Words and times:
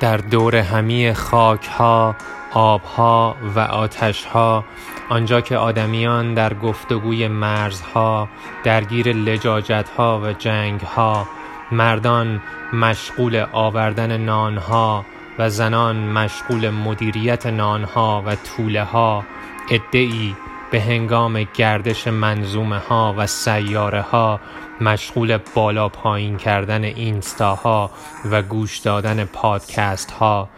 در 0.00 0.16
دور 0.16 0.56
همی 0.56 1.12
خاک 1.12 1.66
ها 1.66 2.16
آب 2.52 2.82
ها 2.82 3.36
و 3.54 3.58
آتش 3.60 4.24
ها 4.24 4.64
آنجا 5.08 5.40
که 5.40 5.56
آدمیان 5.56 6.34
در 6.34 6.54
گفتگوی 6.54 7.28
مرزها 7.28 8.28
درگیر 8.64 9.12
لجاجت 9.12 9.88
ها 9.96 10.20
و 10.24 10.32
جنگ 10.32 10.80
ها 10.80 11.26
مردان 11.72 12.42
مشغول 12.72 13.46
آوردن 13.52 14.16
نانها 14.16 15.04
و 15.38 15.50
زنان 15.50 15.96
مشغول 15.96 16.70
مدیریت 16.70 17.46
نانها 17.46 18.22
و 18.26 18.36
توله 18.36 18.84
ها 18.84 19.24
عدهای 19.70 20.34
به 20.70 20.80
هنگام 20.80 21.46
گردش 21.54 22.08
منظومه 22.08 22.78
ها 22.78 23.14
و 23.18 23.26
سیاره 23.26 24.00
ها 24.00 24.40
مشغول 24.80 25.38
بالا 25.54 25.88
پایین 25.88 26.36
کردن 26.36 26.84
اینستاها 26.84 27.90
و 28.30 28.42
گوش 28.42 28.78
دادن 28.78 29.24
پادکست 29.24 30.10
ها 30.10 30.48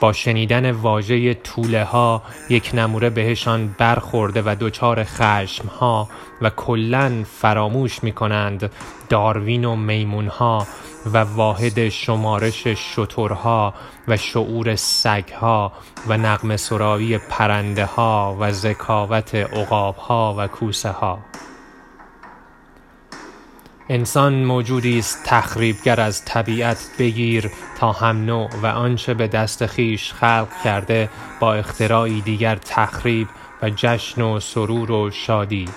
با 0.00 0.12
شنیدن 0.12 0.70
واژه 0.70 1.34
طوله 1.34 1.84
ها 1.84 2.22
یک 2.48 2.70
نموره 2.74 3.10
بهشان 3.10 3.74
برخورده 3.78 4.42
و 4.46 4.56
دچار 4.60 5.04
خشم 5.04 5.68
ها 5.68 6.08
و 6.42 6.50
کلا 6.50 7.24
فراموش 7.40 8.04
می 8.04 8.12
کنند 8.12 8.70
داروین 9.08 9.64
و 9.64 9.76
میمون 9.76 10.26
ها 10.26 10.66
و 11.12 11.18
واحد 11.18 11.88
شمارش 11.88 12.66
شترها 12.68 13.74
و 14.08 14.16
شعور 14.16 14.76
سگ 14.76 15.32
ها 15.40 15.72
و 16.08 16.16
نغم 16.16 16.56
سراوی 16.56 17.18
پرنده 17.18 17.84
ها 17.84 18.36
و 18.40 18.50
ذکاوت 18.50 19.34
عقاب 19.34 19.96
ها 19.96 20.34
و 20.38 20.46
کوسه 20.46 20.90
ها 20.90 21.18
انسان 23.88 24.44
موجودی 24.44 24.98
است 24.98 25.22
تخریبگر 25.24 26.00
از 26.00 26.24
طبیعت 26.24 26.90
بگیر 26.98 27.50
تا 27.78 27.92
هم 27.92 28.24
نوع 28.24 28.50
و 28.62 28.66
آنچه 28.66 29.14
به 29.14 29.26
دست 29.26 29.66
خیش 29.66 30.12
خلق 30.12 30.48
کرده 30.64 31.08
با 31.40 31.54
اختراعی 31.54 32.20
دیگر 32.20 32.56
تخریب 32.56 33.28
و 33.62 33.70
جشن 33.70 34.22
و 34.22 34.40
سرور 34.40 34.90
و 34.90 35.10
شادی. 35.10 35.68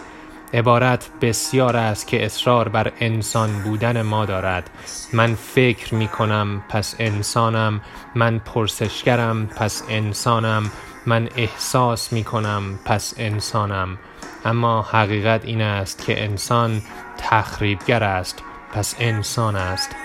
عبارت 0.53 1.09
بسیار 1.21 1.77
است 1.77 2.07
که 2.07 2.25
اصرار 2.25 2.69
بر 2.69 2.91
انسان 2.99 3.63
بودن 3.63 4.01
ما 4.01 4.25
دارد. 4.25 4.69
من 5.13 5.35
فکر 5.35 5.95
می 5.95 6.07
کنم 6.07 6.63
پس 6.69 6.95
انسانم. 6.99 7.81
من 8.15 8.39
پرسشگرم 8.39 9.47
پس 9.47 9.83
انسانم. 9.89 10.71
من 11.05 11.29
احساس 11.35 12.13
می 12.13 12.23
کنم 12.23 12.79
پس 12.85 13.13
انسانم. 13.17 13.97
اما 14.45 14.81
حقیقت 14.81 15.45
این 15.45 15.61
است 15.61 16.05
که 16.05 16.23
انسان 16.23 16.81
تخریبگر 17.17 18.03
است 18.03 18.43
پس 18.73 18.95
انسان 18.99 19.55
است. 19.55 19.95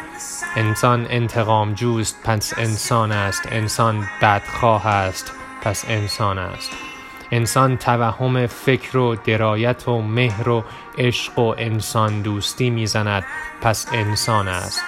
انسان 0.56 1.06
انتقام 1.10 1.74
جوست 1.74 2.16
پس 2.24 2.58
انسان 2.58 3.12
است. 3.12 3.48
انسان 3.50 4.08
بدخواه 4.22 4.86
است 4.86 5.32
پس 5.62 5.84
انسان 5.88 6.38
است. 6.38 6.91
انسان 7.32 7.76
توهم 7.76 8.46
فکر 8.46 8.96
و 8.96 9.16
درایت 9.16 9.88
و 9.88 10.02
مهر 10.02 10.48
و 10.48 10.64
عشق 10.98 11.38
و 11.38 11.54
انسان 11.58 12.22
دوستی 12.22 12.70
می‌زند. 12.70 13.24
پس 13.62 13.86
انسان 13.92 14.48
است. 14.48 14.82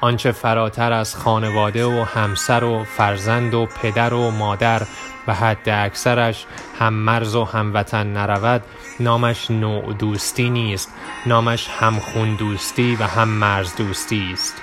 آنچه 0.00 0.32
فراتر 0.32 0.92
از 0.92 1.16
خانواده 1.16 1.86
و 1.86 2.04
همسر 2.04 2.64
و 2.64 2.84
فرزند 2.84 3.54
و 3.54 3.66
پدر 3.66 4.14
و 4.14 4.30
مادر 4.30 4.82
و 5.26 5.34
حد 5.34 5.68
اکثرش 5.68 6.46
هم 6.78 6.94
مرز 6.94 7.34
و 7.34 7.44
هموطن 7.44 8.06
نرود 8.06 8.62
نامش 9.00 9.50
نوع 9.50 9.92
دوستی 9.92 10.50
نیست. 10.50 10.92
نامش 11.26 11.68
هم 11.68 11.98
خون 11.98 12.34
دوستی 12.34 12.96
و 12.96 13.02
هم 13.02 13.28
مرز 13.28 13.76
دوستی 13.76 14.30
است. 14.32 14.62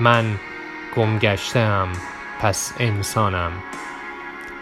من 0.00 0.38
گمگشتم 0.96 1.88
پس 2.40 2.72
انسانم. 2.78 3.52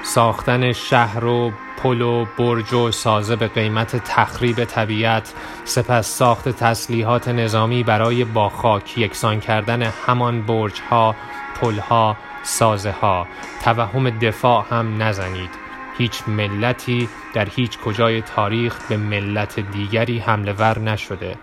ساختن 0.06 0.72
شهر 0.72 1.25
و 1.25 1.53
پل 1.77 2.00
و 2.00 2.27
برج 2.39 2.72
و 2.72 2.91
سازه 2.91 3.37
به 3.37 3.49
قیمت 3.49 3.97
تخریب 3.97 4.65
طبیعت 4.65 5.34
سپس 5.65 6.06
ساخت 6.06 6.49
تسلیحات 6.49 7.28
نظامی 7.28 7.83
برای 7.83 8.25
با 8.25 8.49
خاک 8.49 8.99
یکسان 8.99 9.41
کردن 9.41 9.83
همان 9.83 10.43
برج 10.43 10.81
ها 10.91 11.16
پل 11.61 11.78
ها 11.78 12.16
سازه 12.43 12.91
ها 12.91 13.27
توهم 13.65 14.11
دفاع 14.11 14.65
هم 14.71 15.03
نزنید. 15.03 15.50
هیچ 15.99 16.28
ملتی 16.28 17.09
در 17.34 17.49
هیچ 17.49 17.78
کجای 17.78 18.22
تاریخ 18.22 18.89
به 18.89 18.97
ملت 18.97 19.61
دیگری 19.61 20.19
حمله 20.19 20.53
ور 20.53 20.78
نشده. 20.78 21.37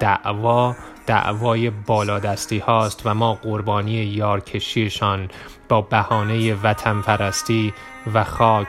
دعوا 0.00 0.76
دعوای 1.08 1.70
بالادستی 1.70 2.58
هاست 2.58 3.02
و 3.06 3.14
ما 3.14 3.34
قربانی 3.34 3.92
یارکشیشان 3.92 5.28
با 5.68 5.80
بهانه 5.80 6.54
وطن 6.54 7.00
پرستی 7.00 7.74
و 8.14 8.24
خاک 8.24 8.68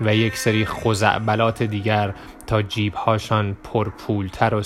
و 0.00 0.14
یک 0.14 0.36
سری 0.36 0.66
خزعبلات 0.66 1.62
دیگر 1.62 2.14
تا 2.46 2.62
جیبهاشان 2.62 3.56
پرپولتر 3.64 4.54
و 4.54 4.62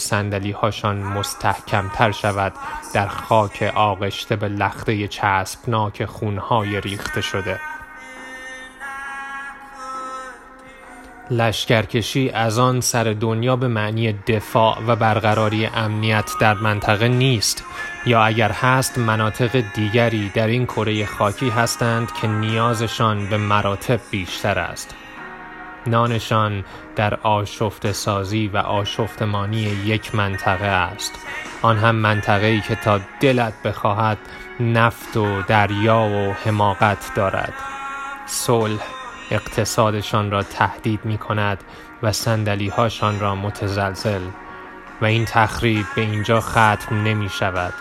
هاشان 0.55 0.97
مستحکمتر 0.97 2.11
شود 2.11 2.53
در 2.95 3.09
خاک 3.09 3.73
آغشته 3.75 4.37
به 4.37 4.49
لخته 4.49 5.09
چسبناک 5.09 6.05
خونهای 6.05 6.81
ریخته 6.81 7.21
شده. 7.21 7.61
لشکرکشی 11.37 12.31
از 12.31 12.59
آن 12.59 12.81
سر 12.81 13.05
دنیا 13.05 13.57
به 13.57 13.69
معنی 13.69 14.13
دفاع 14.13 14.79
و 14.87 14.97
برقراری 14.97 15.67
امنیت 15.67 16.31
در 16.41 16.55
منطقه 16.55 17.09
نیست. 17.09 17.65
یا 18.07 18.25
اگر 18.25 18.51
هست 18.51 18.99
مناطق 18.99 19.65
دیگری 19.75 20.31
در 20.35 20.47
این 20.47 20.67
کره 20.67 21.07
خاکی 21.07 21.49
هستند 21.49 22.13
که 22.13 22.27
نیازشان 22.27 23.27
به 23.27 23.37
مراتب 23.37 24.01
بیشتر 24.11 24.59
است. 24.59 24.95
نانشان 25.87 26.65
در 26.97 27.15
آشفت 27.15 27.93
سازی 27.93 28.51
و 28.55 28.57
آشفتمانی 28.57 29.63
یک 29.63 30.15
منطقه 30.15 30.67
است. 30.67 31.13
آن 31.63 31.79
هم 31.79 31.95
منطقه 31.95 32.47
ای 32.47 32.61
که 32.61 32.75
تا 32.75 33.01
دلت 33.21 33.53
بخواهد 33.65 34.19
نفت 34.61 35.17
و 35.17 35.43
دریا 35.43 36.01
و 36.01 36.33
حماقت 36.45 37.15
دارد. 37.15 37.55
صلح 38.27 39.04
اقتصادشان 39.35 40.31
را 40.31 40.43
تهدید 40.43 41.01
می 41.05 41.19
کند 41.19 41.65
و 42.03 42.13
سندلی 42.13 42.69
هاشان 42.69 43.21
را 43.21 43.35
متزلزل. 43.35 44.23
و 45.03 45.05
این 45.05 45.25
تخریب 45.25 45.87
به 45.97 46.03
اینجا 46.03 46.41
ختم 46.41 47.03
نمی 47.05 47.29
شود 47.29 47.73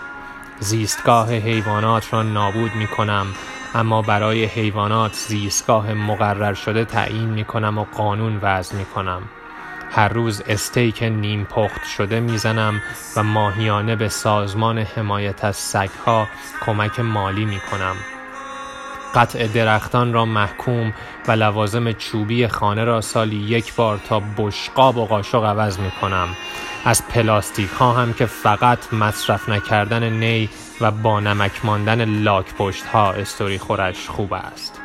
زیستگاه 0.59 1.34
حیوانات 1.34 2.13
را 2.13 2.24
نابود 2.24 2.75
می 2.75 2.88
کنم 2.88 3.28
اما 3.75 4.02
برای 4.02 4.46
حیوانات 4.46 5.13
زیستگاه 5.13 5.94
مقرر 5.94 6.53
شده 6.53 6.86
تعیین 6.86 7.30
می 7.30 7.46
کنم 7.46 7.78
و 7.78 7.84
قانون 7.84 8.40
وضع 8.42 8.75
می 8.75 8.86
کنم 8.86 9.22
هر 9.92 10.07
روز 10.07 10.42
استیک 10.48 11.04
نیم 11.04 11.44
پخت 11.45 11.86
شده 11.98 12.19
می‌زنم 12.19 12.81
و 13.16 13.24
ماهیانه 13.24 13.95
به 13.95 14.10
سازمان 14.10 14.78
حمایت 14.78 15.45
از 15.45 15.56
سگها 15.56 16.28
کمک 16.66 17.00
مالی 17.00 17.45
می 17.45 17.60
کنم 17.72 17.95
قطع 19.15 19.48
درختان 19.48 20.13
را 20.13 20.25
محکوم 20.25 20.94
و 21.27 21.31
لوازم 21.31 21.92
چوبی 21.92 22.48
خانه 22.48 22.83
را 22.83 23.01
سالی 23.01 23.36
یک 23.36 23.75
بار 23.75 23.98
تا 23.98 24.21
بشقاب 24.38 24.98
و 24.98 25.06
قاشق 25.06 25.44
عوض 25.44 25.80
می 25.80 25.92
کنم 26.01 26.27
از 26.86 27.07
پلاستیک 27.07 27.69
ها 27.69 27.94
هم 27.94 28.13
که 28.13 28.25
فقط 28.25 28.94
مصرف 28.94 29.50
نکردن 29.50 30.10
نی 30.10 30.50
و 30.81 30.92
با 30.92 31.19
نمک 31.19 31.65
ماندن 31.65 32.06
لاک 32.06 32.54
پشت 32.54 32.86
ها 32.86 33.12
استوری 33.12 33.57
خورش 33.57 34.10
خوب 34.10 34.33
است. 34.33 34.81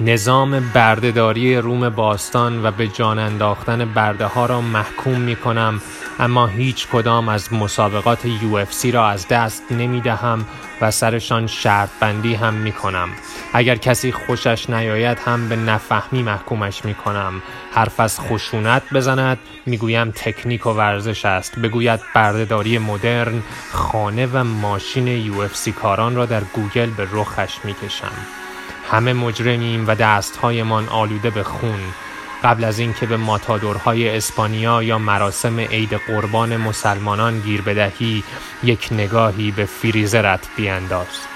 نظام 0.00 0.70
بردهداری 0.74 1.56
روم 1.56 1.88
باستان 1.88 2.66
و 2.66 2.70
به 2.70 2.88
جان 2.88 3.18
انداختن 3.18 3.84
برده 3.84 4.26
ها 4.26 4.46
را 4.46 4.60
محکوم 4.60 5.20
می 5.20 5.36
کنم 5.36 5.80
اما 6.18 6.46
هیچ 6.46 6.88
کدام 6.88 7.28
از 7.28 7.52
مسابقات 7.52 8.26
UFC 8.26 8.84
را 8.84 9.08
از 9.08 9.28
دست 9.28 9.62
نمی 9.70 10.00
دهم 10.00 10.46
و 10.80 10.90
سرشان 10.90 11.46
شرط 11.46 11.90
بندی 12.00 12.34
هم 12.34 12.54
می 12.54 12.72
کنم 12.72 13.08
اگر 13.52 13.76
کسی 13.76 14.12
خوشش 14.12 14.70
نیاید 14.70 15.18
هم 15.18 15.48
به 15.48 15.56
نفهمی 15.56 16.22
محکومش 16.22 16.84
می 16.84 16.94
کنم 16.94 17.42
حرف 17.72 18.00
از 18.00 18.20
خشونت 18.20 18.82
بزند 18.94 19.38
می‌گویم 19.66 20.10
تکنیک 20.10 20.66
و 20.66 20.70
ورزش 20.70 21.24
است. 21.24 21.58
بگوید 21.58 22.00
بردهداری 22.14 22.78
مدرن 22.78 23.42
خانه 23.72 24.26
و 24.26 24.44
ماشین 24.44 25.32
UFC 25.32 25.68
کاران 25.68 26.16
را 26.16 26.26
در 26.26 26.40
گوگل 26.40 26.90
به 26.90 27.08
رخش 27.12 27.58
می 27.64 27.74
کشم 27.74 28.12
همه 28.90 29.12
مجرمیم 29.12 29.88
و 29.88 29.94
دستهایمان 29.94 30.88
آلوده 30.88 31.30
به 31.30 31.42
خون. 31.42 31.80
قبل 32.44 32.64
از 32.64 32.78
اینکه 32.78 33.06
به 33.06 33.16
ماتادورهای 33.16 34.16
اسپانیا 34.16 34.82
یا 34.82 34.98
مراسم 34.98 35.60
عید 35.60 35.94
قربان 35.94 36.56
مسلمانان 36.56 37.40
گیر 37.40 37.62
بدهی 37.62 38.24
یک 38.62 38.88
نگاهی 38.92 39.50
به 39.50 39.64
فریزرت 39.64 40.48
بیانداز. 40.56 41.28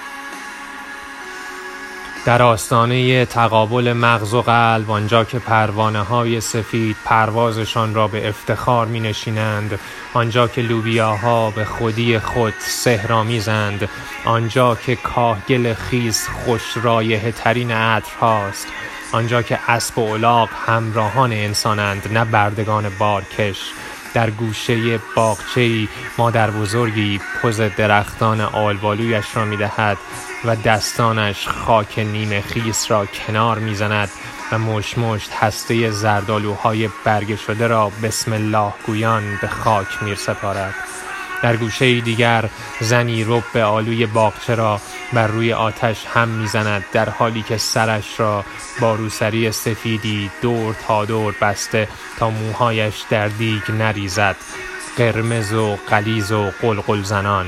در 2.25 2.43
آستانه 2.43 3.25
تقابل 3.25 3.93
مغز 3.93 4.35
و 4.35 4.43
قلب 4.43 4.91
آنجا 4.91 5.25
که 5.25 5.39
پروانه 5.39 6.01
های 6.01 6.41
سفید 6.41 6.97
پروازشان 7.05 7.95
را 7.95 8.09
به 8.09 8.29
افتخار 8.29 8.87
می 8.87 9.01
نشینند 9.01 9.79
آنجا 10.15 10.49
که 10.49 10.63
لوبیاها 10.63 11.51
به 11.51 11.65
خودی 11.65 12.19
خود 12.19 12.55
سهرامیزند 12.59 13.89
آنجا 14.25 14.75
که 14.75 14.97
کاهگل 14.97 15.75
خیز 15.75 16.29
خوش 16.29 16.63
رایه 16.83 17.33
ترین 17.33 17.71
عطر 17.71 18.17
هاست 18.21 18.67
آنجا 19.13 19.43
که 19.43 19.59
اسب 19.69 19.99
و 19.99 20.13
الاغ 20.13 20.49
همراهان 20.67 21.33
انسانند 21.33 22.13
نه 22.13 22.25
بردگان 22.25 22.89
بارکش. 22.99 23.59
در 24.15 24.31
گوشه 24.31 25.01
باغچه‌ای 25.17 25.89
مادر 26.19 26.51
بزرگی 26.51 27.21
پوز 27.43 27.61
درختان 27.61 28.41
آلبالویش 28.41 29.37
را 29.37 29.45
می‌دهد 29.45 29.99
و 30.45 30.57
دستانش 30.57 31.49
خاک 31.49 31.99
نیمه 31.99 32.41
خیس 32.41 32.91
را 32.91 33.07
کنار 33.07 33.59
می‌زند 33.59 34.11
و 34.53 34.59
مشمشت 34.59 35.31
هسته 35.33 35.91
زردالوهای 35.91 36.89
برگ 37.05 37.39
شده 37.39 37.67
را 37.67 37.93
بسم 38.03 38.33
الله 38.33 38.73
گویان 38.87 39.39
به 39.41 39.49
خاک 39.49 40.03
میر 40.03 40.15
سپارد 40.15 40.75
در 41.43 41.57
گوشه 41.57 42.01
دیگر 42.01 42.51
زنی 42.81 43.25
رب 43.25 43.45
به 43.53 43.65
آلوی 43.65 44.07
باغچه 44.07 44.55
را 44.55 44.81
بر 45.13 45.27
روی 45.27 45.53
آتش 45.53 46.07
هم 46.15 46.29
می‌زند 46.29 46.85
در 46.93 47.09
حالی 47.09 47.43
که 47.43 47.57
سرش 47.57 48.21
را 48.21 48.45
با 48.81 48.95
روسری 48.95 49.53
سفیدی 49.53 50.31
دور 50.43 50.75
تا 50.87 51.05
دور 51.05 51.35
بسته 51.41 51.89
تا 52.19 52.31
موهایش 52.31 53.05
در 53.11 53.29
دیگ 53.29 53.63
نریزد. 53.71 54.37
قرمز 54.97 55.53
و 55.53 55.77
قلیز 55.91 56.33
و 56.33 56.51
قلقل 56.63 57.03
زنان 57.03 57.47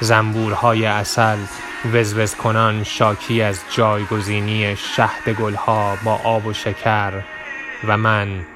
زنبورهای 0.00 0.86
اصل 0.86 1.38
وزوز 1.92 2.34
کنان 2.34 2.84
شاکی 2.84 3.42
از 3.42 3.60
جایگزینی 3.70 4.76
شهد 4.76 5.28
گلها 5.28 5.98
با 6.04 6.20
آب 6.24 6.46
و 6.46 6.52
شکر. 6.52 7.12
و 7.88 7.96
من 7.96 8.46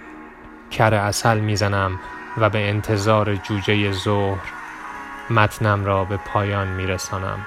کر 0.70 0.94
اصل 0.94 1.38
می‌زنم. 1.38 2.00
و 2.40 2.50
به 2.50 2.68
انتظار 2.68 3.36
جوجه 3.36 3.92
ظهر 3.92 4.52
متنم 5.30 5.84
را 5.84 6.04
به 6.04 6.16
پایان 6.16 6.68
میرسانم. 6.68 7.38